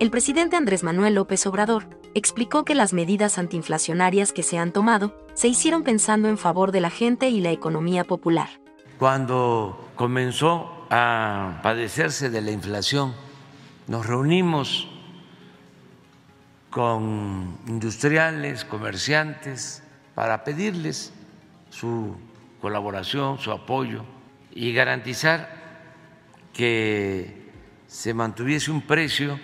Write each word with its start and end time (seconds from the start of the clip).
El 0.00 0.12
presidente 0.12 0.54
Andrés 0.54 0.84
Manuel 0.84 1.16
López 1.16 1.44
Obrador 1.48 1.88
explicó 2.14 2.64
que 2.64 2.76
las 2.76 2.92
medidas 2.92 3.36
antiinflacionarias 3.36 4.32
que 4.32 4.44
se 4.44 4.56
han 4.56 4.70
tomado 4.70 5.12
se 5.34 5.48
hicieron 5.48 5.82
pensando 5.82 6.28
en 6.28 6.38
favor 6.38 6.70
de 6.70 6.80
la 6.80 6.90
gente 6.90 7.30
y 7.30 7.40
la 7.40 7.50
economía 7.50 8.04
popular. 8.04 8.48
Cuando 9.00 9.90
comenzó 9.96 10.86
a 10.88 11.58
padecerse 11.64 12.30
de 12.30 12.40
la 12.42 12.52
inflación, 12.52 13.12
nos 13.88 14.06
reunimos 14.06 14.88
con 16.70 17.58
industriales, 17.66 18.64
comerciantes, 18.64 19.82
para 20.14 20.44
pedirles 20.44 21.12
su 21.70 22.14
colaboración, 22.60 23.40
su 23.40 23.50
apoyo 23.50 24.04
y 24.52 24.72
garantizar 24.72 25.56
que 26.52 27.50
se 27.88 28.14
mantuviese 28.14 28.70
un 28.70 28.82
precio 28.82 29.40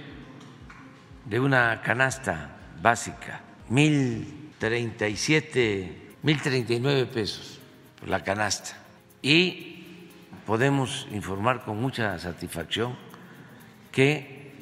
de 1.25 1.41
una 1.41 1.81
canasta 1.83 2.57
básica, 2.83 3.41
mil 3.69 4.51
treinta 4.59 5.09
y 5.09 5.17
siete, 5.17 6.13
mil 6.23 6.41
treinta 6.41 6.73
y 6.75 6.81
nueve 6.81 7.07
pesos 7.07 7.59
por 7.99 8.09
la 8.09 8.23
canasta. 8.23 8.77
Y 9.23 9.71
podemos 10.47 11.07
informar 11.13 11.65
con 11.65 11.81
mucha 11.81 12.19
satisfacción 12.19 12.97
que 13.91 14.53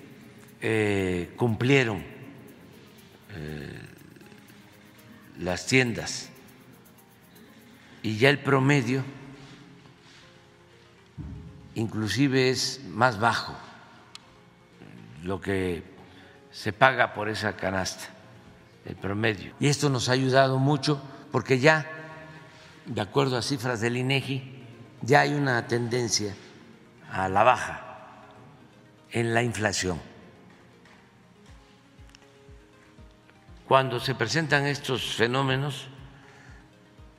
eh, 0.61 1.33
cumplieron 1.37 2.05
eh, 3.34 3.81
las 5.41 5.67
tiendas 5.67 6.31
y 8.03 8.19
ya 8.19 8.31
el 8.31 8.39
promedio 8.39 9.03
inclusive 11.75 12.50
es 12.50 12.83
más 12.91 13.19
bajo 13.19 13.56
lo 15.25 15.41
que 15.41 15.83
se 16.53 16.72
paga 16.72 17.14
por 17.14 17.28
esa 17.28 17.56
canasta, 17.56 18.05
el 18.84 18.95
promedio. 18.95 19.55
Y 19.58 19.69
esto 19.69 19.89
nos 19.89 20.08
ha 20.08 20.12
ayudado 20.12 20.59
mucho 20.59 21.03
porque 21.33 21.59
ya, 21.59 21.86
de 22.86 23.00
acuerdo 23.00 23.39
a 23.39 23.42
cifras 23.42 23.81
del 23.81 23.97
INEGI, 23.97 24.67
ya 25.00 25.20
hay 25.20 25.33
una 25.33 25.67
tendencia 25.67 26.34
a 27.11 27.28
la 27.28 27.42
baja 27.42 27.81
en 29.11 29.34
la 29.34 29.42
inflación. 29.42 30.00
Cuando 33.66 33.98
se 33.98 34.14
presentan 34.14 34.66
estos 34.66 35.14
fenómenos, 35.14 35.89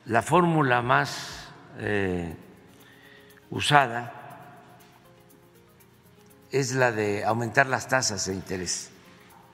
la 0.06 0.22
fórmula 0.22 0.80
más 0.82 1.48
eh, 1.78 2.36
usada 3.50 4.12
es 6.52 6.72
la 6.74 6.92
de 6.92 7.24
aumentar 7.24 7.66
las 7.66 7.88
tasas 7.88 8.26
de 8.26 8.34
interés 8.34 8.93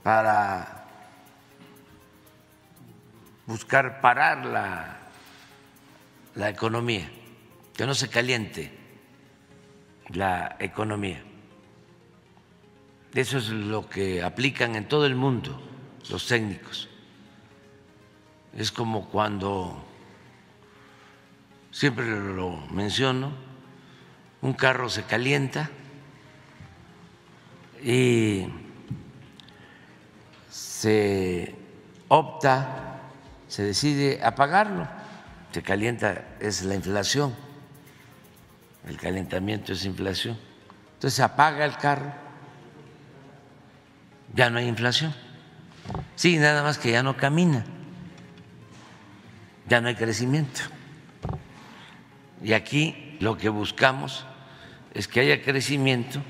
para 0.03 0.87
buscar 3.47 4.01
parar 4.01 4.47
la, 4.47 4.98
la 6.34 6.48
economía, 6.48 7.11
que 7.75 7.87
no 7.87 7.95
se 7.95 8.09
caliente 8.09 8.73
la 10.09 10.56
economía. 10.59 11.23
Eso 13.15 13.39
es 13.39 13.48
lo 13.48 13.89
que 13.89 14.23
aplican 14.23 14.77
en 14.77 14.87
todo 14.87 15.05
el 15.06 15.17
mundo 15.17 15.61
los 16.09 16.27
técnicos. 16.27 16.89
Es 18.56 18.71
como 18.71 19.09
cuando 19.09 19.84
siempre 21.71 22.06
lo 22.06 22.56
menciono, 22.71 23.33
un 24.43 24.55
carro 24.55 24.89
se 24.89 25.05
calienta 25.05 25.71
y 27.82 28.47
se 30.81 31.55
opta, 32.09 33.03
se 33.49 33.63
decide 33.65 34.19
apagarlo, 34.25 34.89
se 35.53 35.63
calienta, 35.63 36.25
es 36.41 36.63
la 36.63 36.75
inflación, 36.75 37.35
el 38.89 38.97
calentamiento 38.97 39.75
es 39.75 39.85
inflación. 39.85 40.39
Entonces 40.95 41.19
se 41.19 41.23
apaga 41.23 41.67
el 41.67 41.77
carro, 41.77 42.11
ya 44.35 44.49
no 44.49 44.59
hay 44.59 44.69
inflación. 44.69 45.15
Sí, 46.17 46.39
nada 46.39 46.63
más 46.63 46.79
que 46.79 46.93
ya 46.93 47.03
no 47.03 47.15
camina, 47.15 47.62
ya 49.69 49.83
no 49.83 49.89
hay 49.89 49.97
crecimiento. 49.97 50.62
Y 52.43 52.55
aquí 52.55 53.19
lo 53.21 53.37
que 53.37 53.51
buscamos 53.51 54.25
es 54.95 55.09
que 55.09 55.21
haya 55.21 55.43
crecimiento 55.43 56.23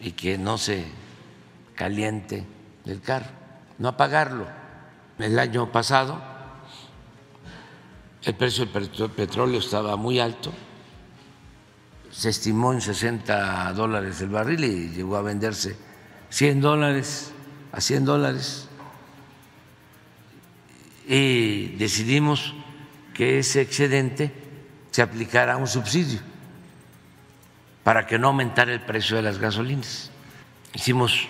y 0.00 0.10
que 0.10 0.38
no 0.38 0.58
se 0.58 0.84
caliente 1.76 2.44
el 2.84 3.00
carro, 3.00 3.45
no 3.78 3.88
apagarlo. 3.88 4.46
El 5.18 5.38
año 5.38 5.72
pasado 5.72 6.20
el 8.26 8.34
precio 8.34 8.66
del 8.66 9.10
petróleo 9.10 9.60
estaba 9.60 9.96
muy 9.96 10.18
alto, 10.18 10.52
se 12.10 12.30
estimó 12.30 12.72
en 12.72 12.80
60 12.80 13.72
dólares 13.74 14.20
el 14.20 14.30
barril 14.30 14.64
y 14.64 14.88
llegó 14.88 15.16
a 15.16 15.22
venderse 15.22 15.76
100 16.30 16.60
dólares 16.60 17.32
a 17.70 17.80
100 17.80 18.04
dólares. 18.04 18.68
Y 21.06 21.68
decidimos 21.76 22.52
que 23.14 23.38
ese 23.38 23.60
excedente 23.60 24.32
se 24.90 25.02
aplicara 25.02 25.56
un 25.56 25.68
subsidio 25.68 26.18
para 27.84 28.06
que 28.06 28.18
no 28.18 28.28
aumentara 28.28 28.72
el 28.72 28.80
precio 28.80 29.14
de 29.16 29.22
las 29.22 29.38
gasolinas. 29.38 30.10
Hicimos 30.74 31.28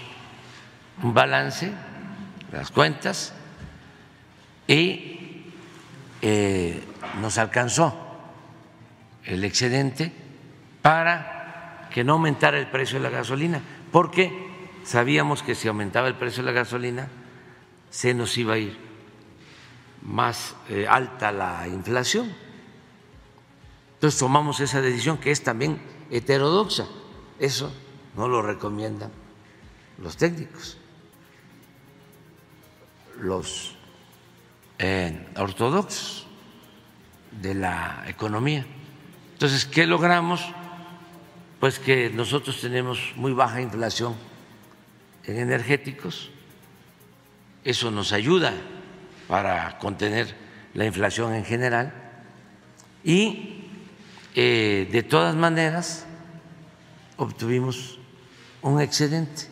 un 1.02 1.12
balance, 1.12 1.72
las 2.52 2.70
cuentas, 2.70 3.32
y 4.66 5.44
eh, 6.22 6.82
nos 7.20 7.38
alcanzó 7.38 7.94
el 9.24 9.44
excedente 9.44 10.12
para 10.82 11.88
que 11.92 12.04
no 12.04 12.14
aumentara 12.14 12.58
el 12.58 12.68
precio 12.68 12.98
de 12.98 13.04
la 13.04 13.10
gasolina, 13.10 13.60
porque 13.92 14.32
sabíamos 14.84 15.42
que 15.42 15.54
si 15.54 15.68
aumentaba 15.68 16.08
el 16.08 16.14
precio 16.14 16.42
de 16.42 16.52
la 16.52 16.58
gasolina, 16.60 17.08
se 17.90 18.14
nos 18.14 18.36
iba 18.36 18.54
a 18.54 18.58
ir 18.58 18.76
más 20.02 20.54
eh, 20.68 20.86
alta 20.88 21.32
la 21.32 21.66
inflación 21.66 22.46
entonces 23.96 24.20
tomamos 24.20 24.60
esa 24.60 24.82
decisión 24.82 25.16
que 25.16 25.30
es 25.30 25.42
también 25.42 25.80
heterodoxa. 26.10 26.86
Eso 27.38 27.72
no 28.14 28.28
lo 28.28 28.42
recomiendan 28.42 29.10
los 30.02 30.18
técnicos, 30.18 30.76
los 33.21 33.75
ortodoxos 35.37 36.27
de 37.41 37.54
la 37.54 38.04
economía. 38.06 38.65
Entonces, 39.32 39.65
¿qué 39.66 39.87
logramos? 39.87 40.44
Pues 41.60 41.78
que 41.78 42.10
nosotros 42.10 42.60
tenemos 42.60 43.12
muy 43.16 43.32
baja 43.32 43.60
inflación 43.60 44.15
en 45.25 45.38
energéticos, 45.38 46.31
eso 47.65 47.91
nos 47.91 48.12
ayuda 48.12 48.55
para 49.26 49.78
contener 49.78 50.34
la 50.75 50.84
inflación 50.84 51.34
en 51.34 51.44
general 51.44 51.93
y 53.03 53.65
eh, 54.34 54.88
de 54.93 55.03
todas 55.03 55.34
maneras 55.34 56.06
obtuvimos 57.16 57.99
un 58.62 58.81
excedente 58.81 59.49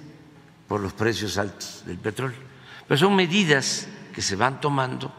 por 0.69 0.81
los 0.81 0.93
precios 0.93 1.39
altos 1.39 1.83
del 1.87 1.99
petróleo. 1.99 2.54
Pero 2.87 2.99
son 2.99 3.17
medidas 3.17 3.89
que 4.15 4.23
se 4.23 4.37
van 4.37 4.61
tomando 4.61 5.11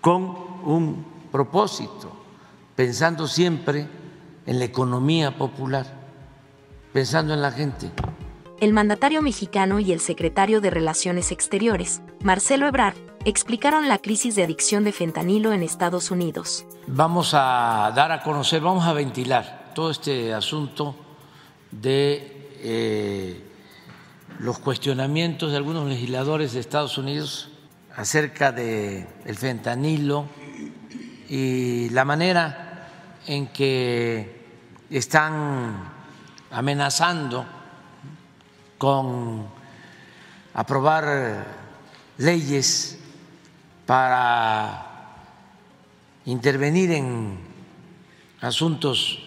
con 0.00 0.22
un 0.64 1.04
propósito, 1.32 2.12
pensando 2.76 3.26
siempre 3.26 3.88
en 4.46 4.58
la 4.58 4.64
economía 4.64 5.36
popular, 5.36 5.86
pensando 6.92 7.34
en 7.34 7.42
la 7.42 7.50
gente. 7.50 7.90
El 8.60 8.72
mandatario 8.72 9.20
mexicano 9.20 9.80
y 9.80 9.92
el 9.92 10.00
secretario 10.00 10.60
de 10.60 10.70
Relaciones 10.70 11.32
Exteriores, 11.32 12.02
Marcelo 12.22 12.66
Ebrard, 12.66 12.96
explicaron 13.24 13.88
la 13.88 13.98
crisis 13.98 14.36
de 14.36 14.44
adicción 14.44 14.84
de 14.84 14.92
fentanilo 14.92 15.52
en 15.52 15.62
Estados 15.62 16.10
Unidos. 16.10 16.66
Vamos 16.86 17.32
a 17.34 17.92
dar 17.94 18.12
a 18.12 18.22
conocer, 18.22 18.60
vamos 18.60 18.84
a 18.84 18.92
ventilar 18.92 19.72
todo 19.74 19.90
este 19.90 20.32
asunto 20.32 20.94
de 21.70 22.50
eh, 22.60 23.53
los 24.38 24.58
cuestionamientos 24.58 25.50
de 25.50 25.56
algunos 25.56 25.88
legisladores 25.88 26.52
de 26.52 26.60
Estados 26.60 26.98
Unidos 26.98 27.50
acerca 27.96 28.52
del 28.52 29.06
el 29.24 29.36
fentanilo 29.36 30.26
y 31.28 31.88
la 31.90 32.04
manera 32.04 32.88
en 33.26 33.46
que 33.48 34.44
están 34.90 35.92
amenazando 36.50 37.46
con 38.78 39.46
aprobar 40.52 41.46
leyes 42.18 42.98
para 43.86 44.86
intervenir 46.26 46.92
en 46.92 47.38
asuntos 48.40 49.18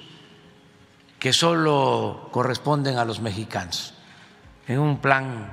que 1.19 1.33
solo 1.33 2.30
corresponden 2.31 2.98
a 2.98 3.06
los 3.06 3.19
mexicanos, 3.19 3.94
en 4.68 4.80
un 4.80 5.00
plan 5.00 5.52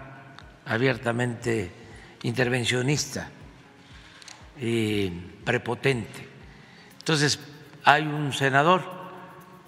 abiertamente 0.66 1.70
intervencionista 2.22 3.28
y 4.60 5.08
prepotente. 5.44 6.28
Entonces, 6.98 7.38
hay 7.84 8.02
un 8.02 8.32
senador 8.32 8.82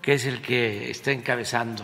que 0.01 0.15
es 0.15 0.25
el 0.25 0.41
que 0.41 0.91
está 0.91 1.13
encabezando 1.13 1.83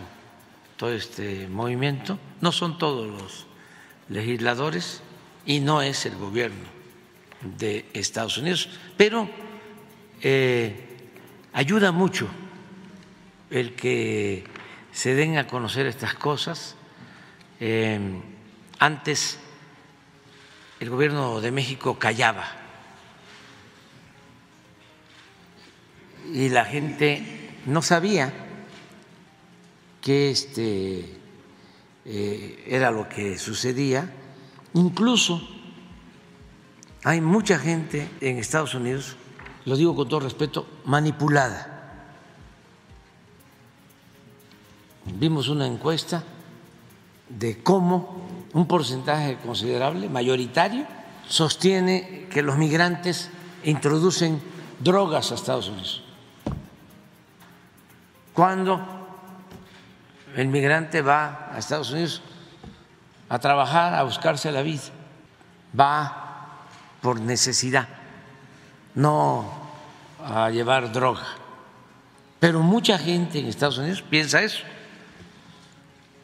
todo 0.77 0.93
este 0.93 1.47
movimiento, 1.47 2.17
no 2.41 2.51
son 2.51 2.77
todos 2.77 3.07
los 3.07 3.47
legisladores 4.09 5.01
y 5.45 5.59
no 5.59 5.81
es 5.81 6.05
el 6.05 6.15
gobierno 6.15 6.65
de 7.41 7.85
Estados 7.93 8.37
Unidos, 8.37 8.69
pero 8.97 9.29
eh, 10.21 11.09
ayuda 11.51 11.91
mucho 11.91 12.27
el 13.49 13.75
que 13.75 14.45
se 14.91 15.15
den 15.15 15.37
a 15.37 15.47
conocer 15.47 15.85
estas 15.85 16.13
cosas. 16.15 16.75
Eh, 17.65 17.97
antes 18.77 19.39
el 20.81 20.89
gobierno 20.89 21.39
de 21.39 21.49
México 21.49 21.97
callaba 21.97 22.45
y 26.33 26.49
la 26.49 26.65
gente 26.65 27.55
no 27.65 27.81
sabía 27.81 28.33
que 30.01 30.29
este 30.31 31.21
eh, 32.03 32.65
era 32.67 32.91
lo 32.91 33.07
que 33.07 33.37
sucedía. 33.37 34.13
Incluso 34.73 35.41
hay 37.05 37.21
mucha 37.21 37.57
gente 37.57 38.09
en 38.19 38.39
Estados 38.39 38.75
Unidos, 38.75 39.15
lo 39.63 39.77
digo 39.77 39.95
con 39.95 40.09
todo 40.09 40.19
respeto, 40.19 40.67
manipulada. 40.83 41.69
Vimos 45.05 45.47
una 45.47 45.65
encuesta 45.65 46.25
de 47.29 47.61
cómo 47.63 48.23
un 48.53 48.67
porcentaje 48.67 49.37
considerable, 49.37 50.09
mayoritario, 50.09 50.85
sostiene 51.27 52.27
que 52.29 52.43
los 52.43 52.57
migrantes 52.57 53.29
introducen 53.63 54.41
drogas 54.79 55.31
a 55.31 55.35
Estados 55.35 55.69
Unidos. 55.69 56.03
Cuando 58.33 58.81
el 60.35 60.47
migrante 60.47 61.01
va 61.01 61.49
a 61.53 61.59
Estados 61.59 61.91
Unidos 61.91 62.21
a 63.29 63.39
trabajar, 63.39 63.93
a 63.93 64.03
buscarse 64.03 64.51
la 64.51 64.61
vida, 64.61 64.81
va 65.79 66.65
por 67.01 67.19
necesidad, 67.19 67.87
no 68.95 69.45
a 70.25 70.49
llevar 70.49 70.91
droga. 70.91 71.25
Pero 72.39 72.59
mucha 72.61 72.97
gente 72.97 73.39
en 73.39 73.47
Estados 73.47 73.77
Unidos 73.77 74.01
piensa 74.01 74.41
eso, 74.41 74.63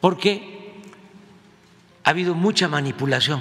porque 0.00 0.49
ha 2.10 2.12
habido 2.12 2.34
mucha 2.34 2.66
manipulación 2.66 3.40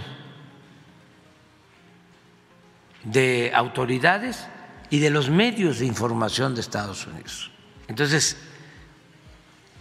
de 3.04 3.52
autoridades 3.56 4.46
y 4.92 5.00
de 5.00 5.10
los 5.10 5.32
medios 5.32 5.80
de 5.80 5.88
información 5.88 6.54
de 6.54 6.62
Estados 6.62 7.08
Unidos. 7.08 7.50
Entonces, 7.88 8.38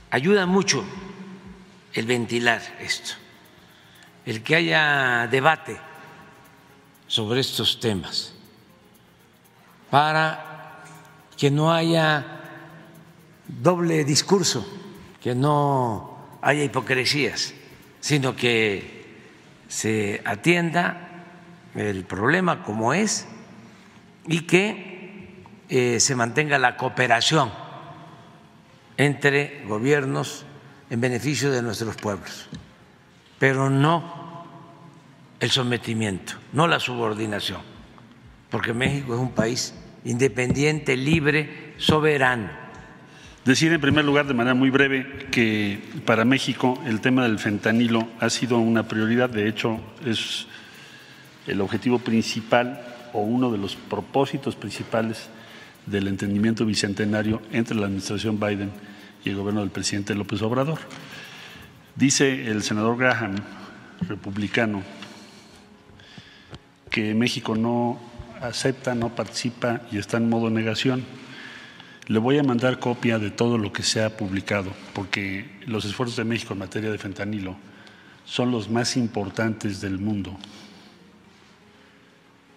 ayuda 0.09 0.47
mucho 0.47 0.87
el 1.93 2.07
ventilar 2.07 2.63
esto, 2.81 3.13
el 4.25 4.43
que 4.43 4.57
haya 4.57 5.29
debate 5.31 5.79
sobre 7.09 7.41
estos 7.41 7.81
temas, 7.81 8.33
para 9.91 10.83
que 11.37 11.51
no 11.51 11.71
haya 11.71 12.25
doble 13.47 14.03
discurso, 14.07 14.67
que 15.21 15.35
no 15.35 16.39
haya 16.41 16.65
hipocresías, 16.65 17.53
sino 18.01 18.37
que 18.37 18.99
se 19.69 20.23
atienda 20.25 21.25
el 21.75 22.05
problema 22.05 22.63
como 22.63 22.95
es 22.95 23.27
y 24.27 24.41
que 24.43 25.45
eh, 25.69 26.01
se 26.01 26.15
mantenga 26.15 26.59
la 26.59 26.77
cooperación 26.77 27.53
entre 28.97 29.63
gobiernos 29.67 30.45
en 30.91 31.01
beneficio 31.01 31.51
de 31.51 31.63
nuestros 31.63 31.97
pueblos, 31.97 32.49
pero 33.39 33.71
no 33.71 34.45
el 35.41 35.51
sometimiento, 35.51 36.35
no 36.53 36.67
la 36.67 36.81
subordinación, 36.81 37.61
porque 38.51 38.73
México 38.73 39.15
es 39.15 39.21
un 39.21 39.33
país 39.33 39.75
independiente, 40.05 40.97
libre, 40.97 41.75
soberano. 41.77 42.51
Decir 43.45 43.73
en 43.73 43.81
primer 43.81 44.05
lugar, 44.05 44.27
de 44.27 44.35
manera 44.35 44.55
muy 44.55 44.71
breve, 44.71 45.27
que 45.31 45.81
para 46.05 46.25
México 46.25 46.79
el 46.85 47.01
tema 47.01 47.23
del 47.23 47.39
fentanilo 47.39 48.09
ha 48.21 48.29
sido 48.31 48.59
una 48.59 48.89
prioridad, 48.89 49.31
de 49.31 49.49
hecho 49.49 49.81
es 50.05 50.47
el 51.47 51.61
objetivo 51.61 51.99
principal 51.99 52.83
o 53.13 53.21
uno 53.21 53.51
de 53.51 53.59
los 53.59 53.75
propósitos 53.75 54.55
principales 54.55 55.29
del 55.87 56.09
entendimiento 56.09 56.67
bicentenario 56.67 57.41
entre 57.51 57.77
la 57.77 57.87
administración 57.87 58.39
Biden 58.39 58.71
y 59.25 59.31
el 59.31 59.37
gobierno 59.37 59.61
del 59.61 59.71
presidente 59.71 60.15
López 60.15 60.43
Obrador. 60.43 60.79
Dice 61.97 62.49
el 62.49 62.63
senador 62.63 62.99
Graham, 62.99 63.37
republicano, 64.07 64.83
que 66.91 67.15
México 67.15 67.57
no 67.57 67.99
acepta, 68.41 68.95
no 68.95 69.15
participa 69.15 69.81
y 69.91 69.99
está 69.99 70.19
en 70.19 70.29
modo 70.29 70.51
negación. 70.51 71.05
Le 72.09 72.19
voy 72.19 72.39
a 72.39 72.43
mandar 72.43 72.79
copia 72.79 73.19
de 73.19 73.31
todo 73.31 73.59
lo 73.59 73.71
que 73.71 73.83
se 73.83 74.03
ha 74.03 74.17
publicado, 74.17 74.73
porque 74.95 75.45
los 75.67 75.85
esfuerzos 75.85 76.17
de 76.17 76.25
México 76.25 76.55
en 76.55 76.61
materia 76.61 76.91
de 76.91 76.97
fentanilo 76.97 77.55
son 78.25 78.51
los 78.51 78.71
más 78.71 78.97
importantes 78.97 79.83
del 79.83 79.99
mundo. 79.99 80.35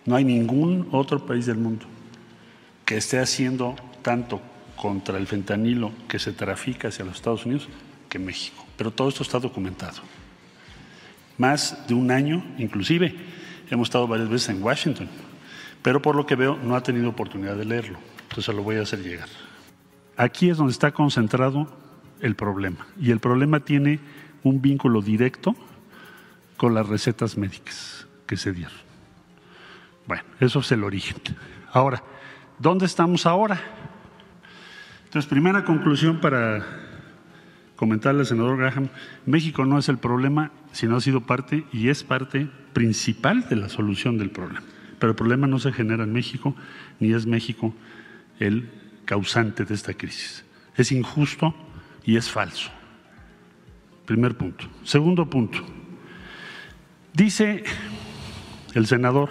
No 0.05 0.15
hay 0.15 0.23
ningún 0.23 0.87
otro 0.93 1.25
país 1.25 1.45
del 1.45 1.57
mundo 1.57 1.85
que 2.85 2.95
esté 2.95 3.19
haciendo 3.19 3.75
tanto 4.01 4.41
contra 4.77 5.17
el 5.17 5.27
fentanilo 5.27 5.91
que 6.07 6.17
se 6.17 6.31
trafica 6.31 6.87
hacia 6.87 7.03
los 7.03 7.15
Estados 7.15 7.45
Unidos 7.45 7.67
que 8.07 8.19
México. 8.19 8.65
Pero 8.77 8.91
todo 8.91 9.09
esto 9.09 9.23
está 9.23 9.37
documentado. 9.37 10.01
Más 11.37 11.87
de 11.89 11.93
un 11.93 12.09
año, 12.09 12.41
inclusive, 12.57 13.15
hemos 13.69 13.89
estado 13.89 14.07
varias 14.07 14.29
veces 14.29 14.49
en 14.49 14.63
Washington, 14.63 15.09
pero 15.81 16.01
por 16.01 16.15
lo 16.15 16.25
que 16.25 16.35
veo 16.35 16.55
no 16.55 16.77
ha 16.77 16.83
tenido 16.83 17.09
oportunidad 17.09 17.57
de 17.57 17.65
leerlo. 17.65 17.99
Entonces 18.31 18.55
lo 18.55 18.63
voy 18.63 18.77
a 18.77 18.83
hacer 18.83 19.03
llegar. 19.03 19.27
Aquí 20.15 20.49
es 20.49 20.55
donde 20.55 20.71
está 20.71 20.91
concentrado 20.91 21.67
el 22.21 22.35
problema. 22.35 22.87
Y 22.97 23.11
el 23.11 23.19
problema 23.19 23.59
tiene 23.59 23.99
un 24.43 24.61
vínculo 24.61 25.01
directo 25.01 25.53
con 26.55 26.73
las 26.73 26.87
recetas 26.87 27.37
médicas 27.37 28.07
que 28.25 28.37
se 28.37 28.53
dieron. 28.53 28.77
Bueno, 30.07 30.23
eso 30.39 30.59
es 30.59 30.71
el 30.71 30.85
origen. 30.85 31.17
Ahora, 31.73 32.03
¿dónde 32.57 32.85
estamos 32.85 33.25
ahora? 33.25 33.59
Entonces, 35.03 35.29
primera 35.29 35.65
conclusión 35.65 36.21
para 36.21 36.65
comentarle 37.75 38.21
al 38.21 38.27
senador 38.27 38.57
Graham, 38.57 38.87
México 39.25 39.65
no 39.65 39.77
es 39.77 39.89
el 39.89 39.97
problema, 39.97 40.51
sino 40.71 40.95
ha 40.95 41.01
sido 41.01 41.19
parte 41.19 41.65
y 41.73 41.89
es 41.89 42.05
parte 42.05 42.47
principal 42.71 43.49
de 43.49 43.57
la 43.57 43.67
solución 43.67 44.17
del 44.17 44.29
problema. 44.29 44.63
Pero 44.99 45.09
el 45.09 45.15
problema 45.17 45.47
no 45.47 45.59
se 45.59 45.73
genera 45.73 46.05
en 46.05 46.13
México, 46.13 46.55
ni 47.01 47.11
es 47.11 47.25
México 47.25 47.73
el 48.41 48.69
causante 49.05 49.63
de 49.65 49.73
esta 49.73 49.93
crisis. 49.93 50.43
Es 50.75 50.91
injusto 50.91 51.53
y 52.03 52.17
es 52.17 52.29
falso. 52.29 52.71
Primer 54.05 54.35
punto. 54.35 54.65
Segundo 54.83 55.29
punto. 55.29 55.59
Dice 57.13 57.63
el 58.73 58.87
senador 58.87 59.29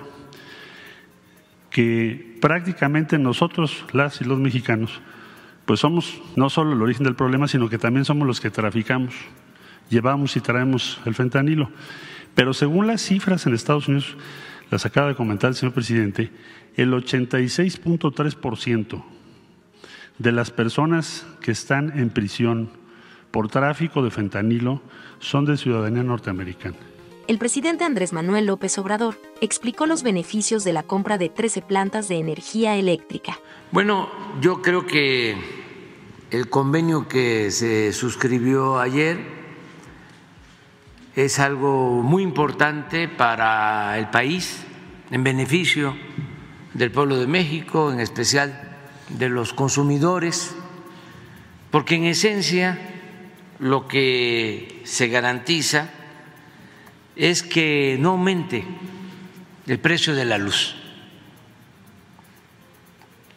que 1.71 2.39
prácticamente 2.41 3.19
nosotros, 3.19 3.85
las 3.93 4.21
y 4.21 4.25
los 4.25 4.39
mexicanos, 4.39 5.01
pues 5.67 5.81
somos 5.81 6.21
no 6.37 6.51
solo 6.51 6.73
el 6.73 6.83
origen 6.83 7.05
del 7.05 7.15
problema, 7.15 7.49
sino 7.49 7.69
que 7.69 7.79
también 7.79 8.05
somos 8.05 8.27
los 8.27 8.41
que 8.41 8.51
traficamos, 8.51 9.15
llevamos 9.89 10.37
y 10.37 10.41
traemos 10.41 11.01
el 11.05 11.15
fentanilo. 11.15 11.71
Pero 12.35 12.55
según 12.55 12.87
las 12.87 13.03
cifras 13.03 13.47
en 13.47 13.55
Estados 13.55 13.89
Unidos, 13.89 14.17
las 14.71 14.87
acaba 14.87 15.09
de 15.09 15.15
comentar 15.15 15.51
el 15.51 15.57
señor 15.57 15.75
presidente, 15.75 16.31
el 16.77 16.93
86.3% 16.93 19.05
de 20.19 20.33
las 20.33 20.51
personas 20.51 21.27
que 21.41 21.53
están 21.53 21.99
en 21.99 22.11
prisión 22.11 22.71
por 23.31 23.49
tráfico 23.49 24.03
de 24.03 24.11
fentanilo 24.11 24.83
son 25.19 25.45
de 25.45 25.57
ciudadanía 25.57 26.03
norteamericana 26.03 26.77
el 27.31 27.39
presidente 27.39 27.85
Andrés 27.85 28.13
Manuel 28.13 28.47
López 28.47 28.77
Obrador 28.79 29.15
explicó 29.41 29.87
los 29.87 30.03
beneficios 30.03 30.65
de 30.65 30.73
la 30.73 30.83
compra 30.83 31.17
de 31.17 31.29
13 31.29 31.63
plantas 31.63 32.09
de 32.09 32.17
energía 32.17 32.75
eléctrica. 32.75 33.39
Bueno, 33.71 34.09
yo 34.41 34.63
creo 34.63 34.85
que 34.85 35.37
el 36.33 36.49
convenio 36.49 37.07
que 37.07 37.53
se 37.53 37.93
suscribió 37.93 38.81
ayer 38.81 39.21
es 41.17 41.39
algo 41.39 42.03
muy 42.03 42.23
importante 42.23 43.09
para 43.09 43.99
el 43.99 44.11
país, 44.11 44.65
en 45.11 45.25
beneficio 45.25 45.97
del 46.75 46.93
pueblo 46.93 47.17
de 47.19 47.27
México, 47.27 47.93
en 47.93 48.01
especial 48.01 48.77
de 49.09 49.29
los 49.29 49.53
consumidores, 49.53 50.55
porque 51.71 51.97
en 51.97 52.05
esencia 52.05 52.79
lo 53.59 53.89
que 53.89 54.83
se 54.85 55.09
garantiza 55.09 55.91
es 57.17 57.43
que 57.43 57.97
no 58.01 58.11
aumente 58.11 58.65
el 59.67 59.79
precio 59.79 60.15
de 60.15 60.25
la 60.25 60.39
luz. 60.39 60.77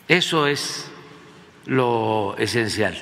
Eso 0.08 0.48
es 0.48 0.89
lo 1.65 2.36
esencial. 2.38 2.96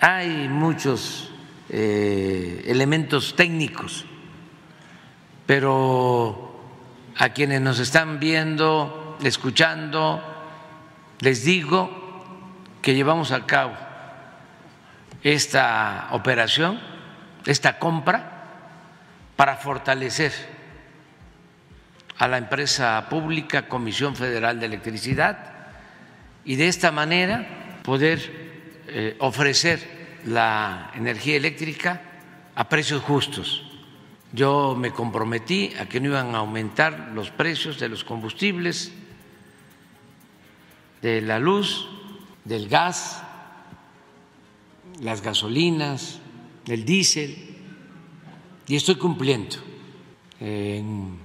Hay 0.00 0.48
muchos 0.48 1.33
eh, 1.68 2.64
elementos 2.66 3.36
técnicos, 3.36 4.04
pero 5.46 6.60
a 7.16 7.28
quienes 7.30 7.60
nos 7.60 7.78
están 7.78 8.20
viendo, 8.20 9.18
escuchando, 9.22 10.22
les 11.20 11.44
digo 11.44 11.90
que 12.82 12.94
llevamos 12.94 13.32
a 13.32 13.46
cabo 13.46 13.74
esta 15.22 16.08
operación, 16.12 16.80
esta 17.46 17.78
compra, 17.78 18.32
para 19.36 19.56
fortalecer 19.56 20.32
a 22.18 22.28
la 22.28 22.38
empresa 22.38 23.06
pública 23.08 23.68
Comisión 23.68 24.14
Federal 24.14 24.60
de 24.60 24.66
Electricidad 24.66 25.38
y 26.44 26.56
de 26.56 26.68
esta 26.68 26.92
manera 26.92 27.80
poder 27.82 28.20
eh, 28.86 29.16
ofrecer 29.18 29.93
la 30.24 30.90
energía 30.94 31.36
eléctrica 31.36 32.02
a 32.54 32.68
precios 32.68 33.02
justos. 33.02 33.62
Yo 34.32 34.74
me 34.76 34.90
comprometí 34.90 35.72
a 35.78 35.86
que 35.86 36.00
no 36.00 36.08
iban 36.08 36.34
a 36.34 36.38
aumentar 36.38 37.12
los 37.14 37.30
precios 37.30 37.78
de 37.78 37.88
los 37.88 38.02
combustibles, 38.04 38.92
de 41.02 41.20
la 41.20 41.38
luz, 41.38 41.88
del 42.44 42.68
gas, 42.68 43.22
las 45.00 45.22
gasolinas, 45.22 46.20
del 46.64 46.84
diésel, 46.84 47.36
y 48.66 48.76
estoy 48.76 48.96
cumpliendo. 48.96 49.56
En 50.40 51.18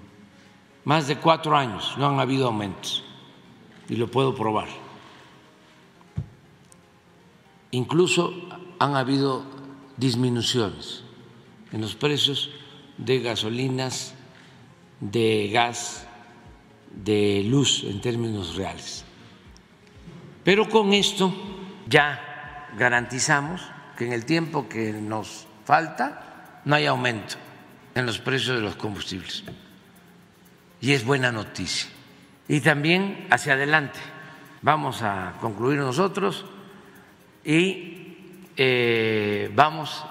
más 0.84 1.08
de 1.08 1.18
cuatro 1.18 1.56
años 1.58 1.96
no 1.98 2.08
han 2.08 2.20
habido 2.20 2.48
aumentos, 2.48 3.04
y 3.88 3.96
lo 3.96 4.10
puedo 4.10 4.36
probar. 4.36 4.68
Incluso 7.72 8.34
han 8.80 8.96
habido 8.96 9.44
disminuciones 9.98 11.04
en 11.72 11.82
los 11.82 11.96
precios 11.96 12.50
de 12.98 13.20
gasolinas, 13.20 14.16
de 15.00 15.50
gas, 15.52 16.08
de 16.92 17.44
luz 17.46 17.84
en 17.84 18.02
términos 18.02 18.56
reales. 18.56 19.06
Pero 20.44 20.68
con 20.68 20.94
esto 20.94 21.34
ya 21.88 22.68
garantizamos 22.78 23.62
que 23.98 24.06
en 24.06 24.14
el 24.14 24.26
tiempo 24.26 24.68
que 24.68 24.94
nos 24.94 25.46
falta 25.66 26.62
no 26.66 26.76
hay 26.76 26.86
aumento 26.86 27.36
en 27.94 28.06
los 28.06 28.20
precios 28.20 28.58
de 28.58 28.64
los 28.64 28.76
combustibles. 28.76 29.44
Y 30.82 30.94
es 30.94 31.06
buena 31.06 31.32
noticia. 31.32 31.90
Y 32.48 32.62
también 32.62 33.28
hacia 33.30 33.54
adelante 33.54 34.00
vamos 34.62 35.02
a 35.02 35.36
concluir 35.40 35.80
nosotros 35.80 36.46
y 37.50 38.16
eh, 38.58 39.50
vamos 39.56 40.04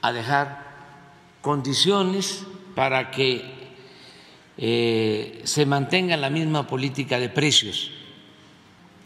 a 0.00 0.12
dejar 0.14 0.64
condiciones 1.42 2.46
para 2.74 3.10
que 3.10 3.44
eh, 4.56 5.42
se 5.44 5.66
mantenga 5.66 6.16
la 6.16 6.30
misma 6.30 6.66
política 6.66 7.18
de 7.18 7.28
precios 7.28 7.90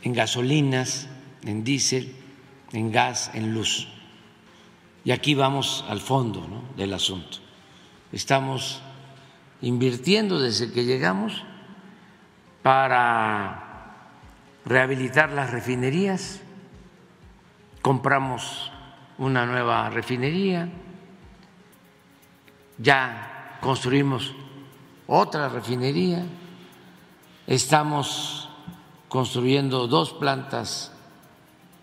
en 0.02 0.12
gasolinas, 0.12 1.08
en 1.42 1.64
diésel, 1.64 2.14
en 2.72 2.92
gas, 2.92 3.32
en 3.34 3.52
luz. 3.52 3.88
Y 5.04 5.10
aquí 5.10 5.34
vamos 5.34 5.84
al 5.88 5.98
fondo 5.98 6.46
del 6.76 6.94
asunto. 6.94 7.38
Estamos 8.12 8.82
invirtiendo 9.62 10.38
desde 10.38 10.70
que 10.70 10.84
llegamos 10.84 11.42
para 12.62 14.12
rehabilitar 14.64 15.32
las 15.32 15.50
refinerías, 15.50 16.42
compramos 17.86 18.72
una 19.16 19.46
nueva 19.46 19.88
refinería, 19.90 20.68
ya 22.78 23.58
construimos 23.60 24.34
otra 25.06 25.48
refinería, 25.48 26.26
estamos 27.46 28.50
construyendo 29.08 29.86
dos 29.86 30.12
plantas 30.14 30.90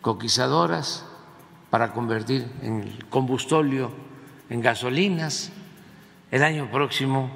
coquizadoras 0.01 1.05
para 1.69 1.93
convertir 1.93 2.51
en 2.61 2.81
el 2.81 3.05
combustóleo 3.05 3.89
en 4.49 4.59
gasolinas. 4.59 5.53
El 6.31 6.43
año 6.43 6.69
próximo 6.69 7.31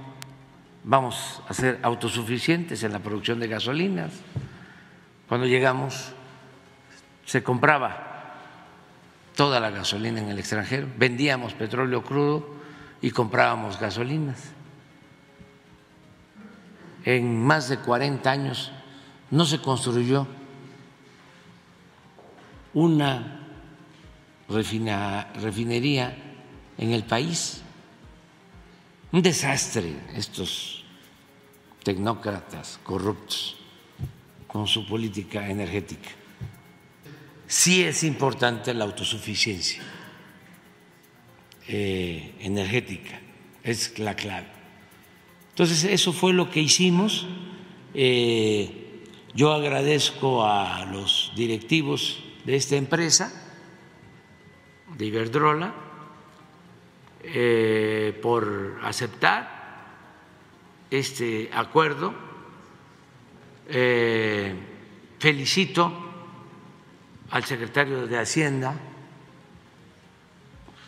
vamos 0.83 1.41
a 1.47 1.53
ser 1.53 1.79
autosuficientes 1.83 2.83
en 2.83 2.91
la 2.91 2.99
producción 2.99 3.39
de 3.39 3.47
gasolinas. 3.47 4.11
Cuando 5.29 5.47
llegamos 5.47 6.11
se 7.23 7.41
compraba 7.41 8.06
toda 9.37 9.59
la 9.59 9.69
gasolina 9.69 10.19
en 10.19 10.29
el 10.29 10.39
extranjero, 10.39 10.87
vendíamos 10.97 11.53
petróleo 11.53 12.03
crudo 12.03 12.49
y 13.01 13.11
comprábamos 13.11 13.79
gasolinas. 13.79 14.51
En 17.05 17.45
más 17.45 17.69
de 17.69 17.77
40 17.77 18.29
años 18.29 18.71
no 19.29 19.45
se 19.45 19.61
construyó 19.61 20.27
una 22.73 23.47
refinería 24.49 26.17
en 26.79 26.91
el 26.91 27.03
país. 27.03 27.61
Un 29.11 29.21
desastre 29.21 29.97
estos 30.15 30.83
tecnócratas 31.83 32.79
corruptos 32.83 33.55
con 34.47 34.65
su 34.65 34.87
política 34.87 35.47
energética. 35.47 36.09
Sí 37.47 37.81
es 37.81 38.03
importante 38.03 38.73
la 38.73 38.83
autosuficiencia 38.83 39.81
eh, 41.69 42.33
energética, 42.41 43.21
es 43.63 43.97
la 43.99 44.17
clave. 44.17 44.47
Entonces, 45.51 45.85
eso 45.85 46.11
fue 46.11 46.33
lo 46.33 46.51
que 46.51 46.59
hicimos. 46.59 47.25
Eh, 47.93 49.05
yo 49.33 49.53
agradezco 49.53 50.45
a 50.45 50.83
los 50.91 51.31
directivos 51.37 52.21
de 52.43 52.57
esta 52.57 52.75
empresa, 52.75 53.31
de 54.97 55.05
Iberdrola, 55.05 55.73
eh, 57.23 58.17
por 58.21 58.79
aceptar 58.83 59.87
este 60.91 61.49
acuerdo. 61.53 62.13
Felicito 65.19 66.06
al 67.31 67.43
secretario 67.43 68.07
de 68.07 68.19
Hacienda, 68.19 68.75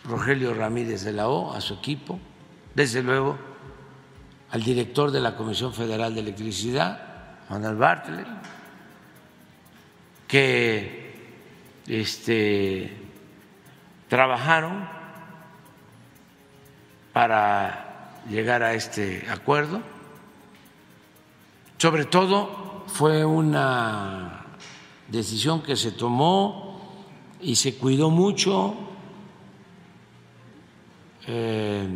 Rogelio 0.06 0.54
Ramírez 0.54 1.04
de 1.04 1.14
la 1.14 1.28
O, 1.28 1.54
a 1.54 1.62
su 1.62 1.76
equipo, 1.76 2.20
desde 2.74 3.04
luego 3.04 3.38
al 4.52 4.64
director 4.64 5.12
de 5.12 5.20
la 5.20 5.36
Comisión 5.36 5.74
Federal 5.74 6.14
de 6.14 6.22
Electricidad, 6.22 7.02
Manuel 7.50 7.76
Bartlett, 7.76 8.28
que 10.28 11.10
este, 11.88 12.96
trabajaron 14.08 14.88
para 17.14 18.14
llegar 18.30 18.64
a 18.64 18.74
este 18.74 19.26
acuerdo. 19.30 19.82
Sobre 21.78 22.06
todo 22.06 22.86
fue 22.88 23.26
una 23.26 24.39
decisión 25.12 25.62
que 25.62 25.76
se 25.76 25.92
tomó 25.92 26.80
y 27.42 27.56
se 27.56 27.76
cuidó 27.76 28.10
mucho 28.10 28.76
eh, 31.28 31.88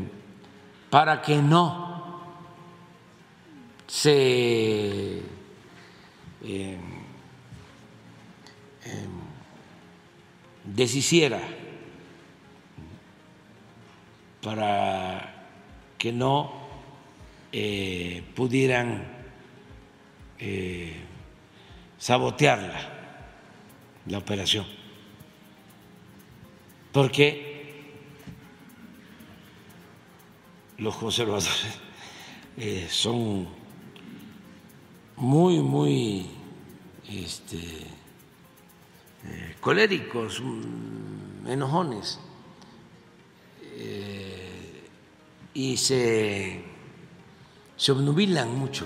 para 0.89 1.21
que 1.21 1.37
no 1.37 2.21
se 3.87 5.21
eh, 6.43 6.77
deshiciera 10.63 11.41
para 14.43 15.47
que 15.97 16.11
no 16.11 16.51
eh, 17.53 18.23
pudieran 18.35 19.07
eh, 20.37 20.93
sabotearla, 21.97 22.92
la 24.07 24.17
operación, 24.17 24.65
porque 26.91 27.53
los 30.77 30.95
conservadores 30.95 31.65
eh, 32.57 32.87
son 32.89 33.47
muy, 35.15 35.59
muy 35.59 36.27
este, 37.09 37.57
eh, 39.25 39.55
coléricos, 39.59 40.41
mm, 40.41 41.47
enojones. 41.47 42.19
Eh, 43.75 44.83
y 45.53 45.77
se, 45.77 46.63
se 47.75 47.91
obnubilan 47.91 48.55
mucho. 48.57 48.85